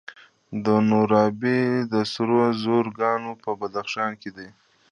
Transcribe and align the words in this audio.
د 0.65 0.67
نورابې 0.91 1.59
د 1.91 1.93
سرو 2.11 2.39
زرو 2.61 2.91
کان 2.99 3.21
په 3.43 3.51
بدخشان 3.59 4.11
کې 4.21 4.29
دی. 4.37 4.49